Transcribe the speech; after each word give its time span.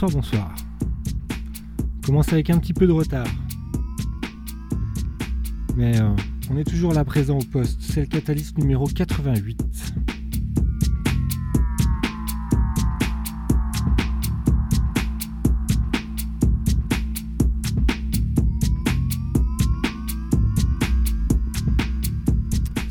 Bonsoir, 0.00 0.22
bonsoir. 0.22 0.54
Commence 2.06 2.32
avec 2.32 2.48
un 2.48 2.56
petit 2.56 2.72
peu 2.72 2.86
de 2.86 2.92
retard. 2.92 3.26
Mais 5.76 6.00
euh, 6.00 6.08
on 6.50 6.56
est 6.56 6.64
toujours 6.64 6.94
là 6.94 7.04
présent 7.04 7.36
au 7.36 7.44
poste. 7.44 7.82
C'est 7.82 8.00
le 8.00 8.06
catalyste 8.06 8.56
numéro 8.56 8.86
88. 8.86 9.62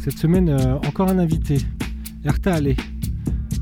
Cette 0.03 0.19
semaine, 0.19 0.49
euh, 0.49 0.75
encore 0.87 1.09
un 1.09 1.17
invité. 1.17 1.57
Erta 2.23 2.53
Allé, 2.53 2.77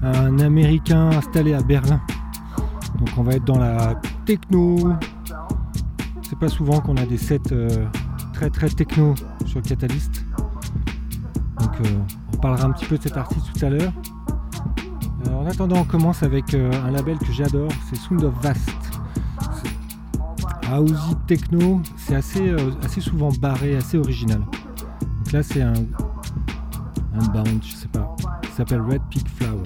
un 0.02 0.38
Américain 0.40 1.12
installé 1.12 1.54
à 1.54 1.62
Berlin. 1.62 2.02
Donc 3.08 3.18
on 3.18 3.24
va 3.24 3.34
être 3.34 3.46
dans 3.46 3.58
la 3.58 3.96
techno. 4.26 4.94
C'est 6.22 6.38
pas 6.38 6.50
souvent 6.50 6.82
qu'on 6.82 6.98
a 6.98 7.06
des 7.06 7.18
sets 7.18 7.40
euh, 7.54 7.86
très 8.34 8.50
très 8.50 8.68
techno 8.70 9.16
sur 9.46 9.62
Catalyst. 9.62 10.26
Donc 11.60 11.72
euh, 11.82 12.00
on 12.34 12.38
parlera 12.38 12.66
un 12.66 12.72
petit 12.72 12.86
peu 12.86 12.98
de 12.98 13.04
cet 13.04 13.16
artiste 13.16 13.46
tout 13.54 13.66
à 13.66 13.70
l'heure. 13.70 13.94
Euh, 15.26 15.34
en 15.34 15.48
attendant, 15.48 15.78
on 15.78 15.84
commence 15.86 16.22
avec 16.22 16.54
un 16.54 16.92
label 16.92 17.18
que 17.18 17.32
j'adore, 17.32 17.72
c'est 17.90 17.96
Sound 17.96 18.24
of 18.26 18.34
Vast. 18.42 18.70
Housey 20.70 21.16
techno, 21.28 21.82
c'est 21.96 22.16
assez, 22.16 22.56
souvent 23.00 23.32
barré, 23.40 23.78
assez 23.78 23.98
original. 23.98 24.42
Donc 24.42 25.32
là 25.32 25.44
c'est 25.44 25.62
un, 25.62 25.74
un 27.16 27.26
bound, 27.32 27.64
je 27.64 27.74
sais 27.74 27.88
pas. 27.88 28.14
Il 28.44 28.50
s'appelle 28.50 28.82
Red 28.82 29.02
Peak 29.10 29.30
Flower. 29.30 29.64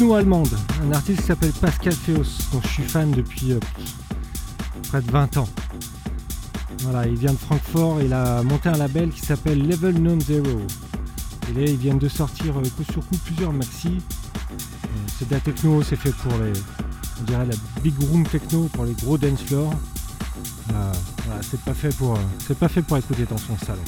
Techno-allemande, 0.00 0.48
un 0.82 0.92
artiste 0.92 1.20
qui 1.20 1.26
s'appelle 1.26 1.52
Pascal 1.52 1.92
Feos, 1.92 2.48
dont 2.54 2.60
je 2.62 2.68
suis 2.68 2.82
fan 2.82 3.10
depuis 3.10 3.52
euh, 3.52 3.60
près 4.88 5.02
de 5.02 5.10
20 5.10 5.36
ans. 5.36 5.48
Voilà, 6.78 7.06
il 7.06 7.16
vient 7.16 7.34
de 7.34 7.36
Francfort, 7.36 8.00
il 8.00 8.14
a 8.14 8.42
monté 8.42 8.70
un 8.70 8.78
label 8.78 9.10
qui 9.10 9.20
s'appelle 9.20 9.68
Level 9.68 10.00
Non 10.00 10.18
Zero. 10.18 10.62
Et 11.50 11.52
là, 11.52 11.66
ils 11.66 11.76
viennent 11.76 11.98
de 11.98 12.08
sortir 12.08 12.58
euh, 12.58 12.62
coup 12.62 12.84
sur 12.90 13.06
coup 13.06 13.16
plusieurs 13.26 13.52
maxi. 13.52 13.98
Euh, 13.98 14.54
c'est 15.18 15.28
de 15.28 15.34
la 15.34 15.40
techno, 15.40 15.82
c'est 15.82 15.96
fait 15.96 16.14
pour 16.14 16.32
les, 16.38 16.52
on 17.20 17.24
dirait 17.24 17.44
la 17.44 17.82
big 17.82 17.94
room 18.10 18.26
techno, 18.26 18.70
pour 18.72 18.86
les 18.86 18.94
gros 18.94 19.18
dance 19.18 19.42
floors. 19.42 19.74
c'est 21.42 21.60
pas 21.60 21.74
fait 21.74 21.94
pour, 21.94 22.18
c'est 22.46 22.58
pas 22.58 22.68
fait 22.68 22.80
pour 22.80 22.96
écouter 22.96 23.26
dans 23.28 23.36
son 23.36 23.58
salon. 23.58 23.82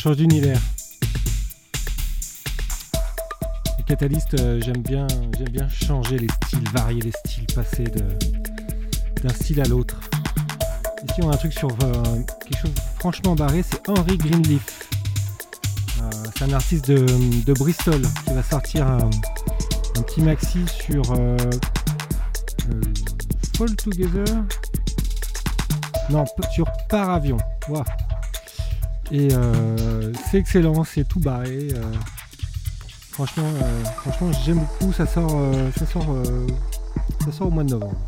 Change 0.00 0.16
d'univers. 0.16 0.58
Les 3.76 3.84
catalystes, 3.84 4.40
euh, 4.40 4.58
j'aime 4.64 4.80
bien, 4.80 5.06
j'aime 5.36 5.50
bien 5.50 5.68
changer 5.68 6.16
les 6.16 6.28
styles, 6.46 6.66
varier 6.72 7.02
les 7.02 7.12
styles, 7.12 7.44
passer 7.54 7.84
d'un 9.22 9.28
style 9.28 9.60
à 9.60 9.64
l'autre. 9.64 10.00
Ici, 11.06 11.20
on 11.22 11.30
a 11.30 11.34
un 11.34 11.36
truc 11.36 11.52
sur 11.52 11.68
euh, 11.68 11.92
quelque 12.46 12.62
chose 12.62 12.74
franchement 12.98 13.34
barré, 13.34 13.62
c'est 13.62 13.86
Henry 13.90 14.16
Greenleaf. 14.16 14.88
Euh, 16.00 16.10
c'est 16.34 16.44
un 16.44 16.52
artiste 16.54 16.90
de, 16.90 17.52
Bristol 17.52 18.00
qui 18.24 18.32
va 18.32 18.42
sortir 18.42 18.86
un, 18.86 19.10
petit 20.06 20.22
maxi 20.22 20.60
sur 20.66 21.04
Fall 23.58 23.76
Together. 23.76 24.24
Non, 26.08 26.24
sur 26.54 26.66
Paravion. 26.88 27.36
Wow. 27.68 27.84
Et 29.12 29.28
euh, 29.32 30.12
c'est 30.30 30.38
excellent, 30.38 30.84
c'est 30.84 31.06
tout 31.06 31.20
barré. 31.20 31.68
Euh. 31.74 31.82
franchement, 33.10 33.50
euh, 33.62 33.84
franchement 33.96 34.30
j'aime 34.44 34.58
beaucoup. 34.58 34.92
Ça 34.92 35.06
sort 35.06 35.34
au 37.40 37.50
mois 37.50 37.64
de 37.64 37.70
novembre. 37.70 37.98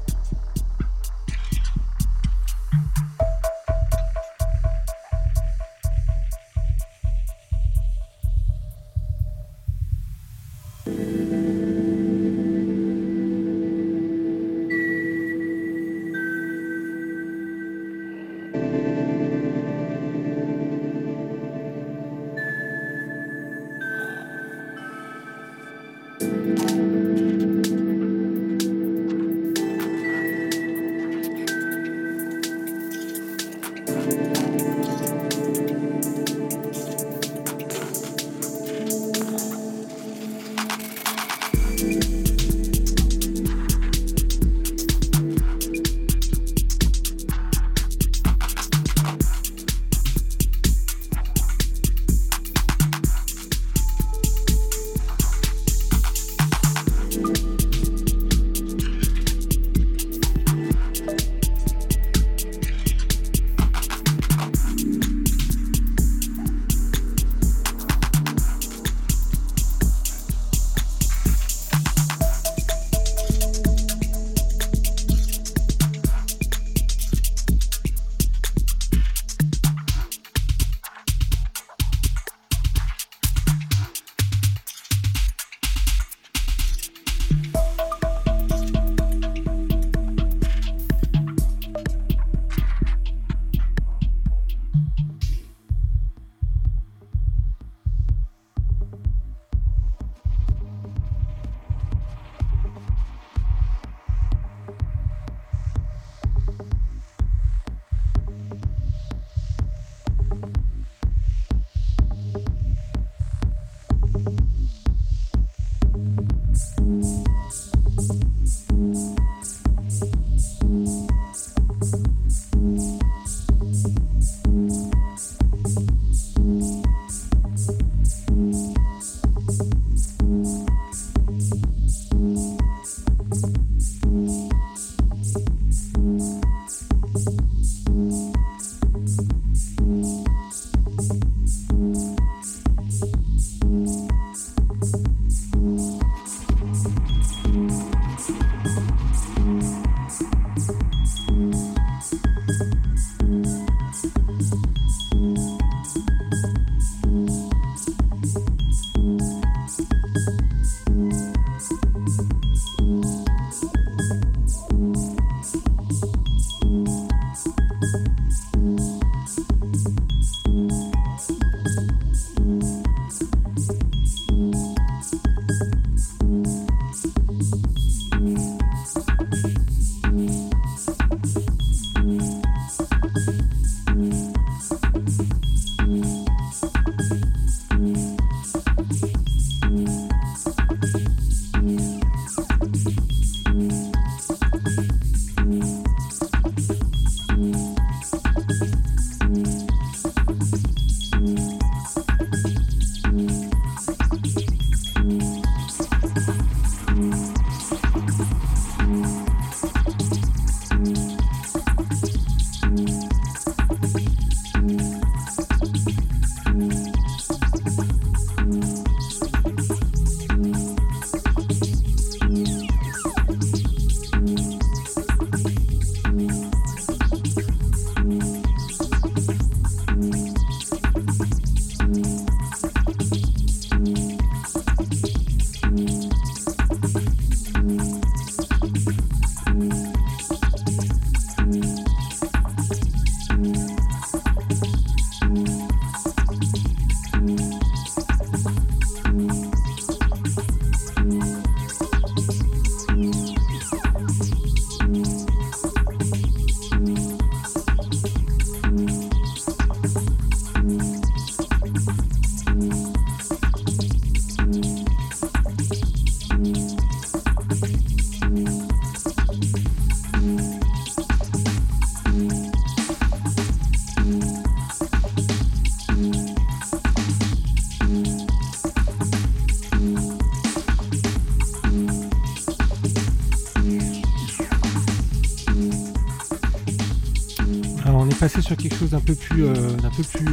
Sur 288.40 288.56
quelque 288.56 288.76
chose 288.76 288.90
d'un 288.90 289.00
peu 289.00 289.14
plus, 289.14 289.44
d'un 289.44 289.90
peu 289.90 290.02
plus 290.02 290.26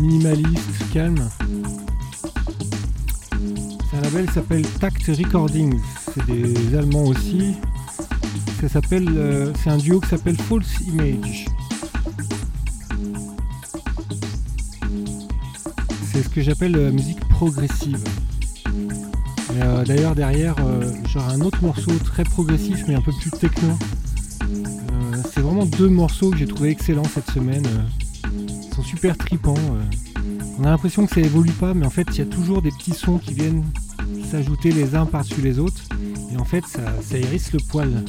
minimaliste, 0.00 0.92
calme. 0.92 1.28
C'est 3.90 3.96
un 3.96 4.00
label 4.00 4.30
s'appelle 4.30 4.66
Tact 4.80 5.06
Recordings. 5.06 5.78
C'est 6.14 6.26
des 6.26 6.76
Allemands 6.76 7.04
aussi. 7.04 7.54
Ça 8.60 8.68
s'appelle, 8.68 9.52
c'est 9.62 9.70
un 9.70 9.76
duo 9.76 10.00
qui 10.00 10.08
s'appelle 10.08 10.36
False 10.36 10.80
Image. 10.86 11.46
C'est 16.12 16.22
ce 16.22 16.28
que 16.28 16.40
j'appelle 16.40 16.72
la 16.72 16.90
musique 16.90 17.20
progressive. 17.28 18.02
Euh, 19.60 19.84
d'ailleurs 19.84 20.14
derrière, 20.14 20.54
euh, 20.60 20.92
j'aurai 21.08 21.32
un 21.34 21.40
autre 21.40 21.62
morceau 21.62 21.92
très 22.04 22.24
progressif 22.24 22.84
mais 22.86 22.94
un 22.94 23.00
peu 23.00 23.12
plus 23.12 23.30
techno. 23.30 23.76
Euh, 25.60 25.64
deux 25.76 25.88
morceaux 25.88 26.30
que 26.30 26.36
j'ai 26.36 26.46
trouvé 26.46 26.70
excellents 26.70 27.04
cette 27.04 27.30
semaine. 27.30 27.66
Ils 28.48 28.74
sont 28.74 28.82
super 28.82 29.16
tripants. 29.16 29.54
On 30.58 30.64
a 30.64 30.70
l'impression 30.70 31.06
que 31.06 31.14
ça 31.14 31.20
évolue 31.20 31.52
pas, 31.52 31.74
mais 31.74 31.86
en 31.86 31.90
fait 31.90 32.06
il 32.12 32.18
y 32.18 32.22
a 32.22 32.26
toujours 32.26 32.62
des 32.62 32.70
petits 32.70 32.92
sons 32.92 33.18
qui 33.18 33.34
viennent 33.34 33.64
s'ajouter 34.30 34.72
les 34.72 34.94
uns 34.94 35.06
par-dessus 35.06 35.40
les 35.40 35.58
autres. 35.58 35.82
Et 36.32 36.36
en 36.36 36.44
fait 36.44 36.64
ça, 36.66 36.82
hérisse 37.16 37.52
le 37.52 37.60
poil. 37.60 38.04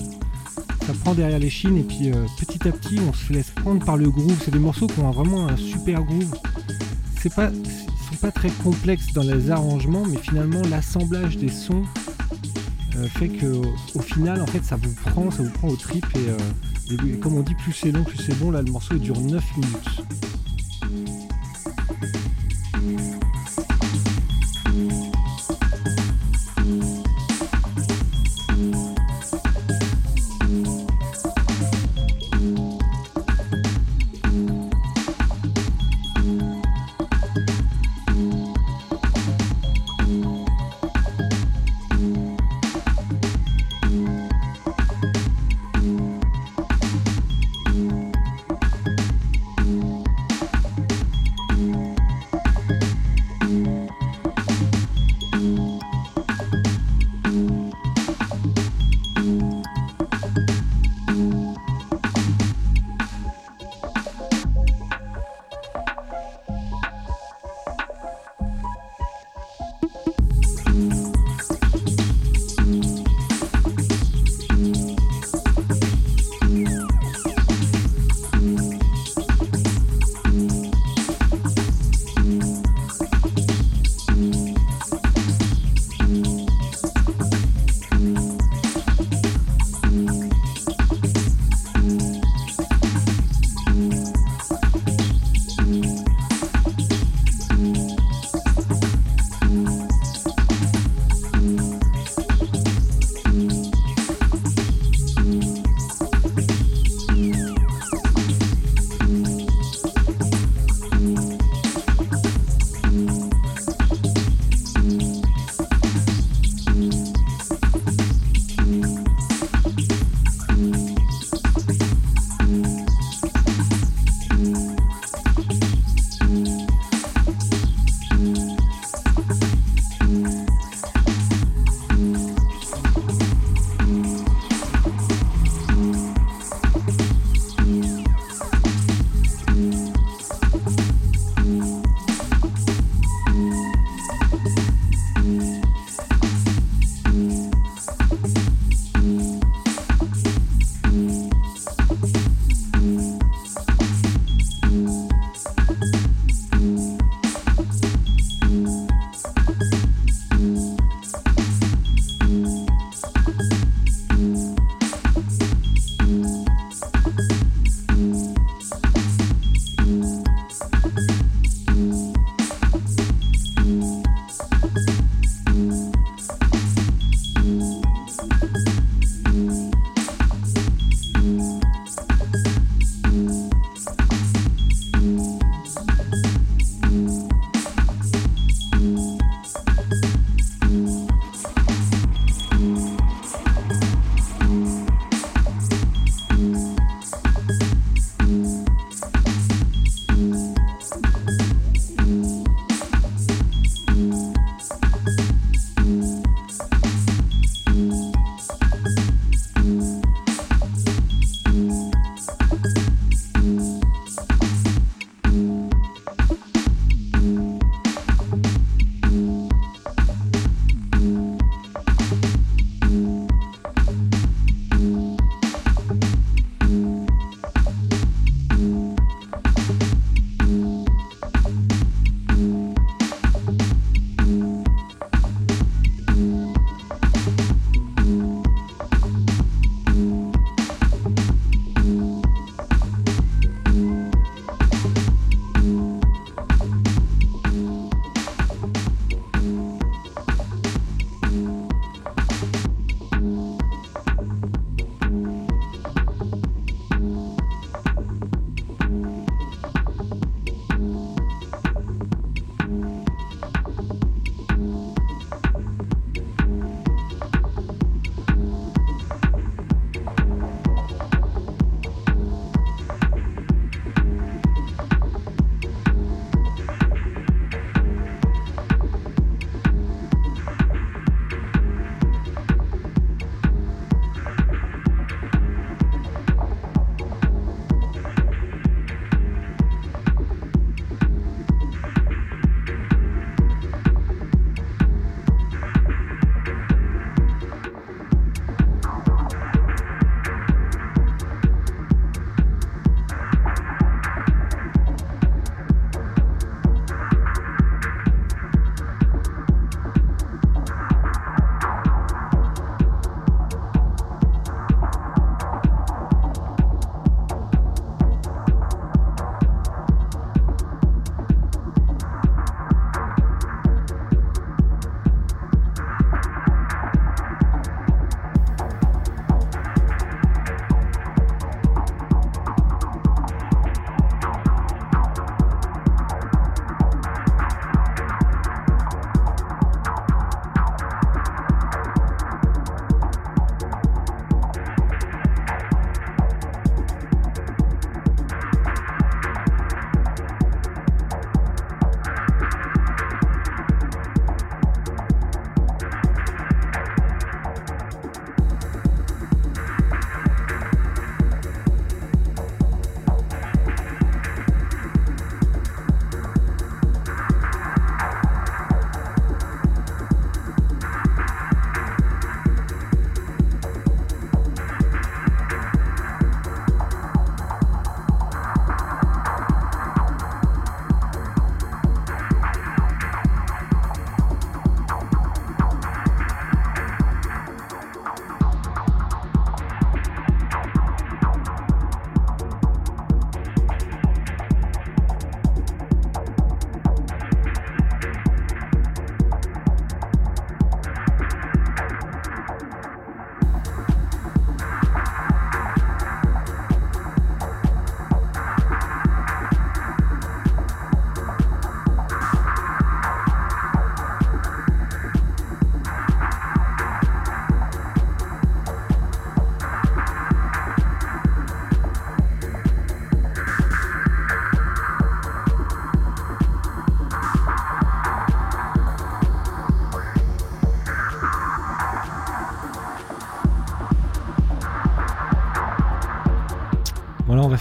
Ça 0.86 0.94
prend 1.04 1.14
derrière 1.14 1.40
les 1.40 1.50
chines 1.50 1.78
et 1.78 1.84
puis 1.84 2.12
petit 2.40 2.68
à 2.68 2.72
petit 2.72 3.00
on 3.08 3.14
se 3.14 3.32
laisse 3.32 3.52
prendre 3.52 3.84
par 3.86 3.98
le 3.98 4.10
groove. 4.10 4.38
C'est 4.44 4.52
des 4.52 4.60
morceaux 4.60 4.88
qui 4.88 5.00
ont 5.00 5.12
vraiment 5.12 5.48
un 5.48 5.58
super 5.58 6.04
groove. 6.04 6.36
C'est 7.22 7.34
pas 7.34 7.52
pas 8.22 8.32
très 8.32 8.50
complexe 8.50 9.14
dans 9.14 9.24
les 9.24 9.50
arrangements, 9.50 10.04
mais 10.06 10.18
finalement 10.18 10.62
l'assemblage 10.70 11.38
des 11.38 11.50
sons 11.50 11.84
euh, 11.84 12.09
fait 13.08 13.30
que 13.30 13.62
au 13.96 14.02
final 14.02 14.42
en 14.42 14.48
fait 14.48 14.64
ça 14.64 14.76
vous 14.76 14.94
prend, 14.94 15.30
ça 15.32 15.44
vous 15.44 15.52
prend 15.52 15.68
au 15.68 15.76
trip 15.76 16.06
et, 16.16 16.30
euh, 16.30 17.18
comme 17.22 17.36
on 17.36 17.42
dit 17.42 17.56
plus 17.56 17.74
c'est 17.74 17.92
long, 17.92 18.04
plus 18.04 18.18
c'est 18.18 18.38
bon, 18.40 18.52
là 18.52 18.62
le 18.62 18.72
morceau 18.72 18.96
dure 18.96 19.20
9 19.20 19.44
minutes. 19.58 20.02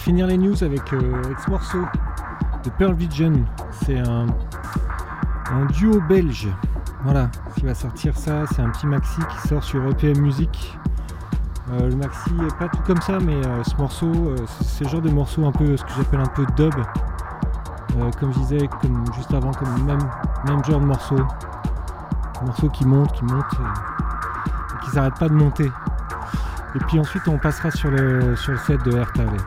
Finir 0.09 0.25
les 0.25 0.39
news 0.39 0.63
avec, 0.63 0.91
euh, 0.93 1.21
ce 1.45 1.51
morceau 1.51 1.77
de 2.63 2.69
Pearl 2.79 2.95
Vision. 2.95 3.31
C'est 3.83 3.99
un, 3.99 4.25
duo 5.67 6.01
belge. 6.09 6.47
Voilà, 7.03 7.29
qui 7.55 7.63
va 7.63 7.75
sortir 7.75 8.17
ça. 8.17 8.47
C'est 8.47 8.63
un 8.63 8.69
petit 8.69 8.87
maxi 8.87 9.21
qui 9.29 9.47
sort 9.47 9.63
sur 9.63 9.85
EPM 9.87 10.17
Music. 10.17 10.79
Euh, 11.71 11.89
le 11.89 11.95
maxi 11.95 12.31
est 12.43 12.57
pas 12.57 12.67
tout 12.69 12.81
comme 12.87 12.99
ça, 13.01 13.19
mais 13.19 13.35
euh, 13.35 13.63
ce 13.63 13.75
morceau, 13.75 14.33
c'est 14.61 14.85
le 14.85 14.89
genre 14.89 15.01
de 15.03 15.11
morceau 15.11 15.45
un 15.45 15.51
peu, 15.51 15.77
ce 15.77 15.83
que 15.83 15.91
j'appelle 15.95 16.21
un 16.21 16.25
peu 16.25 16.43
dub. 16.57 16.73
comme 18.19 18.33
je 18.33 18.39
disais, 18.39 18.67
comme 18.81 19.05
juste 19.15 19.31
avant, 19.31 19.51
comme 19.51 19.85
même, 19.85 20.09
même 20.47 20.65
genre 20.65 20.79
de 20.79 20.85
morceau. 20.85 21.17
Morceau 22.43 22.69
qui 22.69 22.87
monte, 22.87 23.13
qui 23.13 23.25
monte, 23.25 23.45
et, 23.53 24.85
qui 24.85 24.89
s'arrête 24.89 25.19
pas 25.19 25.29
de 25.29 25.35
monter. 25.35 25.71
Et 26.75 26.79
puis 26.87 26.99
ensuite, 26.99 27.27
on 27.27 27.37
passera 27.37 27.69
sur 27.69 27.91
le, 27.91 28.35
sur 28.35 28.53
le 28.53 28.57
set 28.57 28.81
de 28.83 28.97
Airtale. 28.97 29.37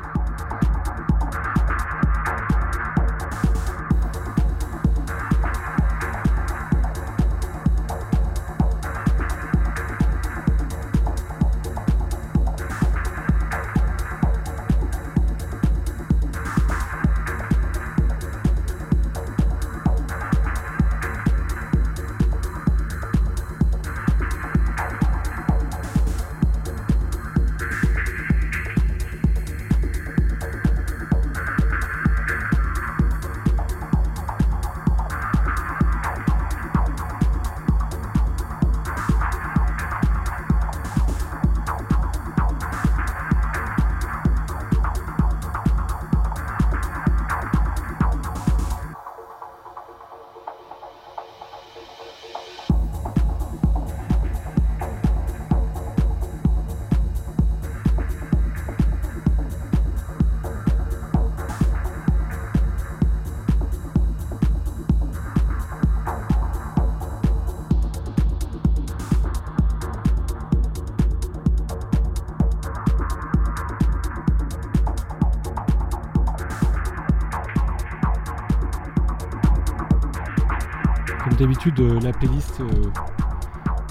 D'habitude 81.42 81.80
euh, 81.80 81.98
la 81.98 82.12
playlist 82.12 82.60
euh, 82.60 82.70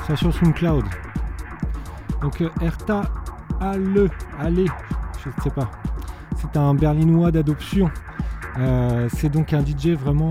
ça 0.08 0.16
sur 0.16 0.34
SoundCloud. 0.34 0.86
Donc 2.22 2.40
euh, 2.40 2.50
Erta 2.62 3.02
Ale, 3.60 4.10
allez, 4.40 4.68
je 5.22 5.30
ne 5.30 5.44
sais 5.44 5.50
pas. 5.50 5.70
C'est 6.38 6.56
un 6.56 6.74
berlinois 6.74 7.30
d'adoption. 7.30 7.92
c'est 9.10 9.30
donc 9.30 9.54
un 9.54 9.64
DJ 9.64 9.90
vraiment, 9.90 10.30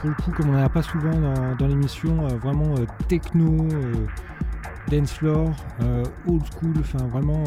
pour 0.00 0.10
le 0.10 0.14
coup, 0.14 0.30
comme 0.30 0.50
on 0.50 0.52
n'en 0.52 0.64
a 0.64 0.68
pas 0.68 0.82
souvent 0.82 1.10
dans, 1.58 1.66
l'émission, 1.66 2.26
vraiment 2.38 2.74
techno, 3.08 3.68
dance 4.88 5.12
floor, 5.12 5.50
old 6.26 6.42
school, 6.54 6.74
enfin 6.80 7.04
vraiment 7.08 7.44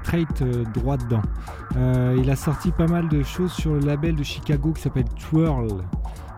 straight 0.00 0.42
droit 0.72 0.96
dedans. 0.96 1.22
il 2.16 2.30
a 2.30 2.36
sorti 2.36 2.70
pas 2.70 2.86
mal 2.86 3.08
de 3.08 3.22
choses 3.22 3.52
sur 3.52 3.74
le 3.74 3.80
label 3.80 4.14
de 4.14 4.22
Chicago 4.22 4.72
qui 4.72 4.80
s'appelle 4.80 5.08
Twirl. 5.10 5.82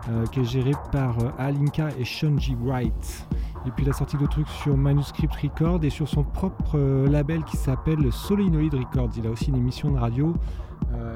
Euh, 0.07 0.23
qui 0.27 0.41
est 0.41 0.45
géré 0.45 0.71
par 0.91 1.17
euh, 1.17 1.31
Alinka 1.39 1.89
et 1.97 2.05
Shunji 2.05 2.55
Wright. 2.61 3.27
Et 3.65 3.71
puis 3.71 3.83
il 3.83 3.89
a 3.89 3.93
sorti 3.93 4.15
trucs 4.29 4.47
sur 4.47 4.77
Manuscript 4.77 5.33
Record 5.33 5.83
et 5.83 5.89
sur 5.89 6.07
son 6.07 6.23
propre 6.23 6.77
euh, 6.77 7.09
label 7.09 7.43
qui 7.43 7.57
s'appelle 7.57 8.11
Solenoid 8.11 8.71
Records. 8.71 9.09
Il 9.17 9.25
a 9.25 9.31
aussi 9.31 9.49
une 9.49 9.55
émission 9.55 9.89
de 9.91 9.97
radio 9.97 10.35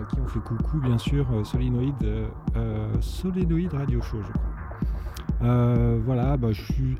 qui 0.09 0.19
en 0.19 0.25
fait 0.25 0.39
coucou 0.39 0.79
bien 0.79 0.97
sûr, 0.97 1.25
Solenoid, 1.45 1.93
Solenoid 2.99 3.71
Radio 3.71 4.01
Show 4.01 4.17
je 4.21 4.31
crois. 4.33 5.95
voilà, 6.03 6.35
bah, 6.35 6.51
je 6.51 6.61
suis 6.63 6.97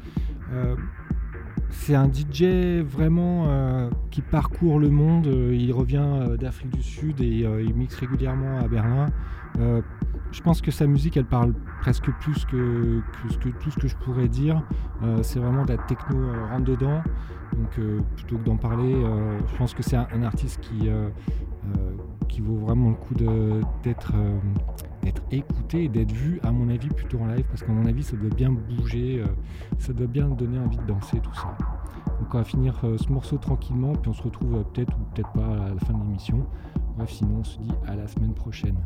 c'est 1.72 1.96
un 1.96 2.10
DJ 2.10 2.82
vraiment 2.86 3.90
qui 4.12 4.22
parcourt 4.22 4.80
le 4.80 4.90
monde. 4.90 5.26
il 5.26 5.74
revient 5.74 6.38
d'Afrique 6.40 6.72
du 6.72 6.84
Sud 6.84 7.20
et 7.20 7.46
il 7.66 7.74
mixe 7.74 7.96
régulièrement 7.96 8.60
à 8.60 8.68
Berlin 8.68 9.08
je 10.32 10.42
pense 10.42 10.62
que 10.62 10.72
sa 10.72 10.86
musique, 10.86 11.18
elle 11.18 11.26
parle 11.26 11.54
presque 11.82 12.12
plus 12.20 12.46
que, 12.46 13.02
tout 13.22 13.72
ce 13.72 13.80
que 13.80 13.88
je 13.88 13.96
pourrais 13.98 14.28
dire. 14.28 14.62
Euh, 15.04 15.20
c'est 15.24 15.40
vraiment 15.40 15.64
de 15.64 15.70
la 15.70 15.78
techno 15.78 16.18
euh, 16.18 16.46
rentre 16.50 16.66
dedans. 16.66 17.02
Donc 17.58 17.80
euh, 17.80 18.00
plutôt 18.16 18.38
que 18.38 18.44
d'en 18.44 18.58
parler, 18.58 18.96
je 19.52 19.58
pense 19.58 19.74
que 19.74 19.82
c'est 19.82 19.96
un, 19.96 20.24
artiste 20.24 20.62
qui, 20.62 20.90
qui 22.28 22.42
vaut 22.42 22.58
vraiment 22.58 22.90
le 22.90 22.96
coup 22.96 23.16
d'être 23.16 24.14
écouté 25.32 25.86
et 25.86 25.90
d'être 25.90 26.12
vu, 26.12 26.40
à 26.44 26.52
mon 26.52 26.70
avis, 26.70 26.90
plutôt 26.90 27.20
en 27.20 27.28
live, 27.28 27.46
parce 27.50 27.64
qu'à 27.64 27.72
mon 27.72 27.86
avis, 27.86 28.04
ça 28.04 28.16
doit 28.16 28.30
bien 28.30 28.52
bouger, 28.52 29.24
ça 29.80 29.94
doit 29.94 30.08
bien 30.08 30.28
donner 30.28 30.60
envie 30.60 30.78
de 30.78 30.86
danser, 30.86 31.20
tout 31.20 31.34
ça. 31.34 31.58
Donc 32.20 32.34
on 32.34 32.38
va 32.38 32.44
finir 32.44 32.80
ce 32.98 33.12
morceau 33.12 33.38
tranquillement, 33.38 33.94
puis 33.94 34.10
on 34.10 34.14
se 34.14 34.22
retrouve 34.22 34.64
peut-être 34.72 34.96
ou 34.96 35.04
peut-être 35.16 35.32
pas 35.32 35.66
à 35.66 35.74
la 35.74 35.80
fin 35.80 35.94
de 35.94 36.04
l'émission. 36.04 36.46
Bref, 36.96 37.10
sinon 37.10 37.38
on 37.40 37.44
se 37.44 37.58
dit 37.60 37.74
à 37.88 37.96
la 37.96 38.08
semaine 38.08 38.34
prochaine. 38.34 38.78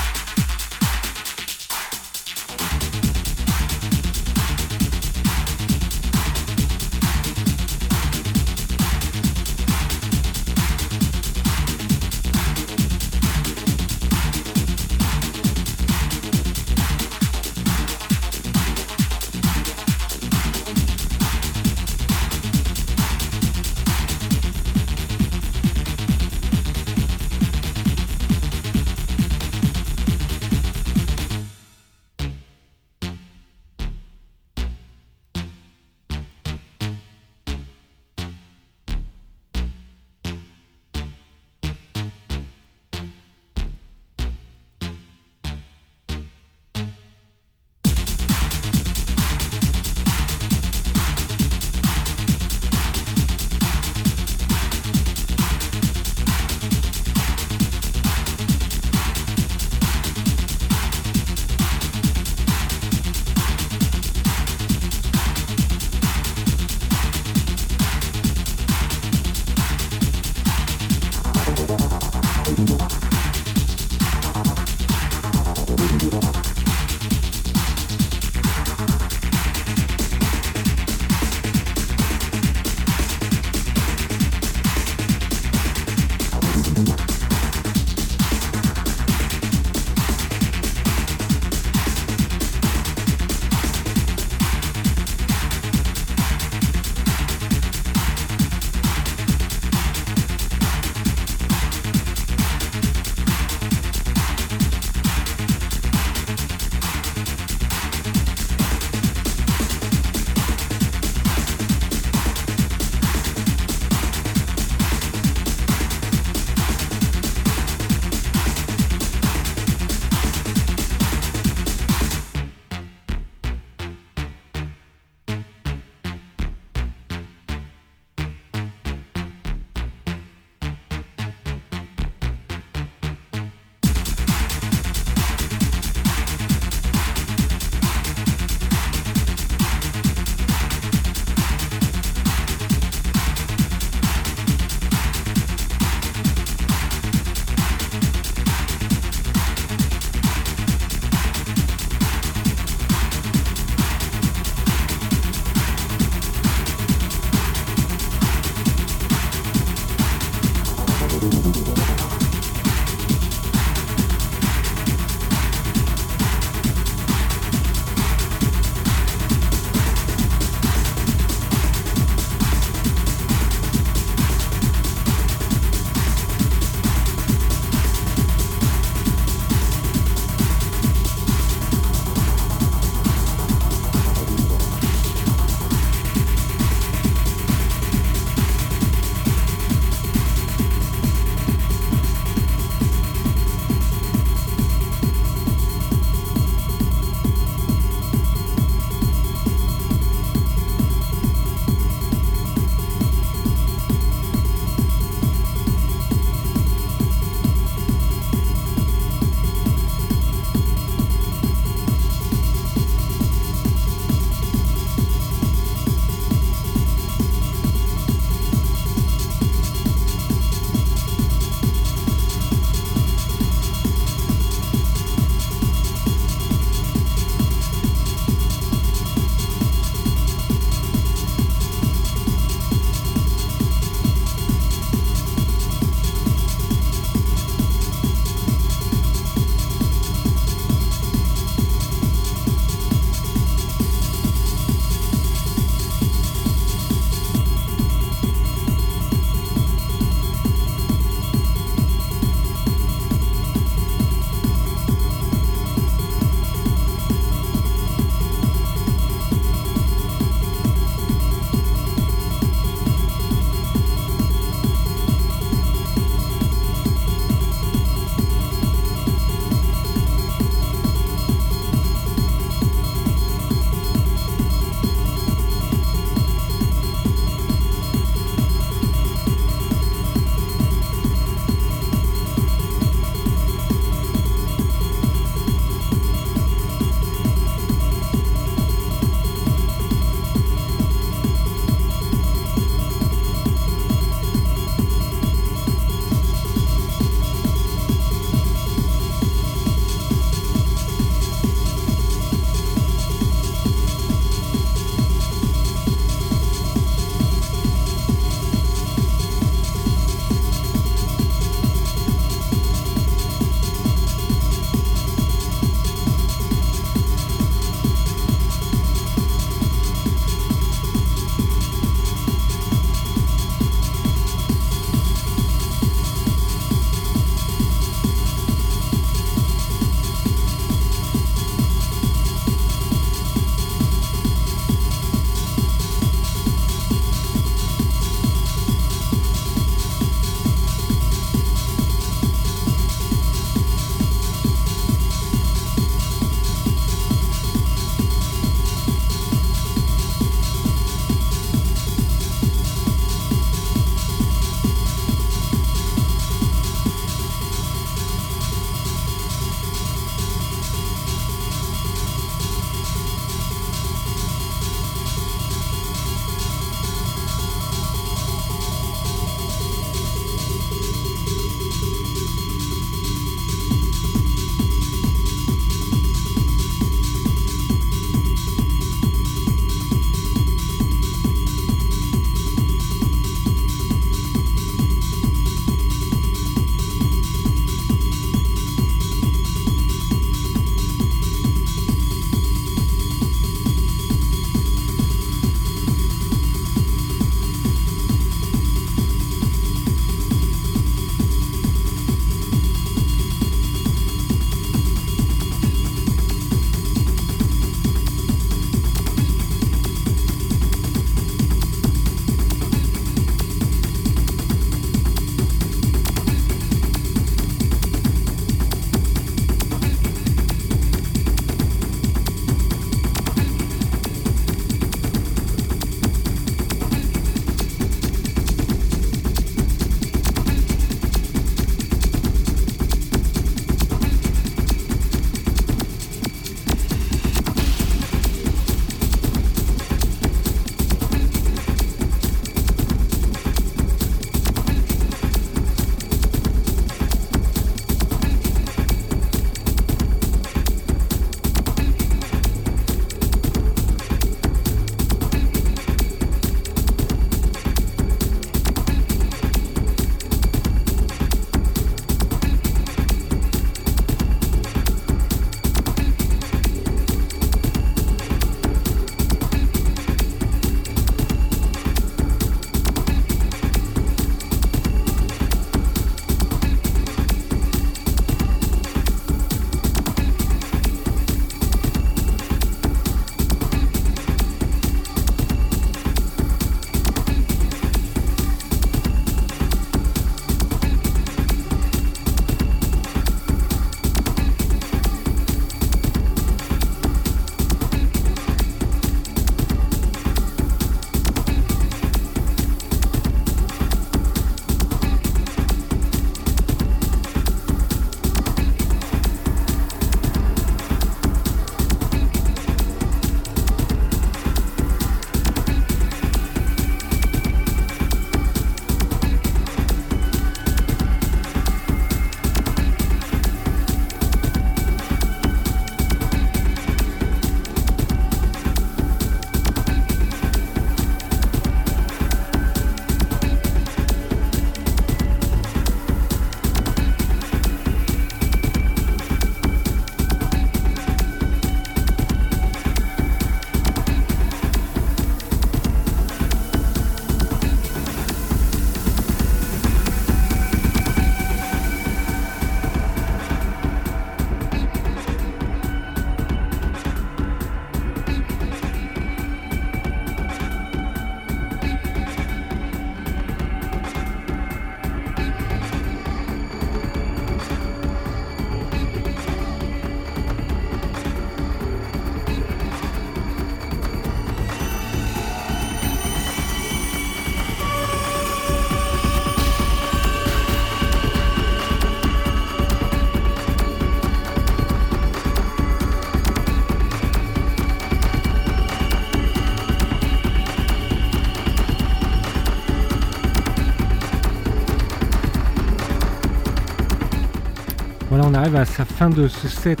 À 598.76 598.84
sa 598.84 599.04
fin 599.04 599.30
de 599.30 599.48
ce 599.48 599.66
set 599.66 600.00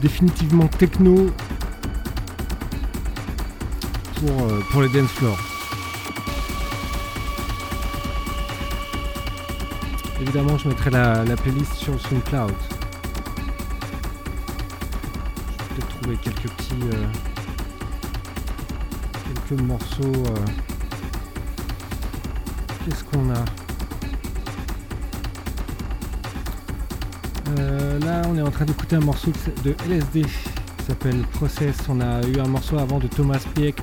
définitivement 0.00 0.66
techno 0.66 1.30
pour, 4.16 4.42
euh, 4.42 4.60
pour 4.70 4.82
les 4.82 4.88
dance 4.88 5.10
floors. 5.10 5.38
Évidemment, 10.20 10.58
je 10.58 10.68
mettrai 10.68 10.90
la, 10.90 11.36
playlist 11.36 11.74
sur 11.74 12.00
SoundCloud. 12.00 12.52
Je 15.56 15.62
vais 15.62 15.68
peut-être 15.68 16.00
trouver 16.00 16.16
quelques 16.16 16.50
petits. 16.50 16.82
Euh, 16.92 17.06
quelques 19.48 19.60
morceaux. 19.62 20.24
Euh. 20.26 20.44
Qu'est-ce 22.84 23.04
qu'on 23.04 23.30
a? 23.30 23.57
Est 28.90 28.94
un 28.94 29.00
morceau 29.00 29.32
de 29.64 29.74
LSD 29.88 30.22
qui 30.22 30.84
s'appelle 30.86 31.20
Process. 31.32 31.76
On 31.88 32.00
a 32.00 32.22
eu 32.26 32.38
un 32.40 32.46
morceau 32.46 32.78
avant 32.78 32.98
de 32.98 33.06
Thomas 33.06 33.40
P. 33.54 33.74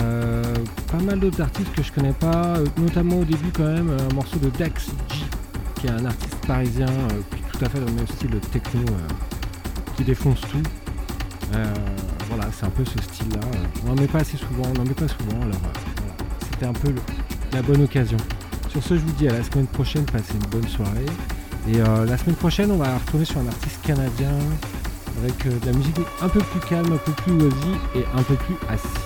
Euh, 0.00 0.42
pas 0.90 0.98
mal 0.98 1.20
d'autres 1.20 1.40
artistes 1.40 1.72
que 1.72 1.82
je 1.82 1.92
connais 1.92 2.12
pas, 2.12 2.56
euh, 2.56 2.66
notamment 2.78 3.18
au 3.18 3.24
début 3.24 3.50
quand 3.52 3.64
même 3.64 3.90
un 3.90 4.14
morceau 4.14 4.38
de 4.38 4.48
Dax 4.50 4.86
G, 4.86 5.24
qui 5.76 5.86
est 5.86 5.90
un 5.90 6.04
artiste 6.04 6.36
parisien 6.46 6.86
tout 7.52 7.64
à 7.64 7.68
fait 7.68 7.78
dans 7.78 7.86
le 7.86 7.92
même 7.92 8.08
style 8.08 8.30
techno, 8.52 8.80
qui 9.96 10.02
défonce 10.02 10.40
tout. 10.40 10.62
voilà, 12.28 12.50
c'est 12.52 12.66
un 12.66 12.70
peu 12.70 12.84
ce 12.84 13.00
style-là. 13.02 13.40
On 13.84 13.90
n'en 13.90 14.00
met 14.00 14.08
pas 14.08 14.20
assez 14.20 14.36
souvent, 14.36 14.64
on 14.70 14.78
n'en 14.78 14.84
met 14.84 14.94
pas 14.94 15.08
souvent, 15.08 15.40
alors 15.42 15.58
voilà. 15.60 16.16
c'était 16.50 16.66
un 16.66 16.72
peu 16.72 16.92
la 17.52 17.62
bonne 17.62 17.82
occasion. 17.82 18.18
Sur 18.68 18.82
ce, 18.82 18.94
je 18.94 19.00
vous 19.00 19.12
dis 19.12 19.28
à 19.28 19.32
la 19.32 19.44
semaine 19.44 19.66
prochaine, 19.68 20.04
passez 20.06 20.32
une 20.32 20.50
bonne 20.50 20.68
soirée. 20.68 21.06
Et 21.66 21.80
euh, 21.80 22.04
la 22.04 22.18
semaine 22.18 22.36
prochaine, 22.36 22.70
on 22.70 22.76
va 22.76 22.98
retourner 22.98 23.24
sur 23.24 23.38
un 23.38 23.46
artiste 23.46 23.80
canadien 23.82 24.36
avec 25.22 25.46
euh, 25.46 25.58
de 25.60 25.66
la 25.66 25.72
musique 25.72 25.96
un 26.20 26.28
peu 26.28 26.40
plus 26.40 26.60
calme, 26.60 26.92
un 26.92 26.98
peu 26.98 27.12
plus 27.12 27.32
oisy 27.32 27.74
et 27.94 28.04
un 28.14 28.22
peu 28.22 28.34
plus 28.34 28.56
assis. 28.68 29.03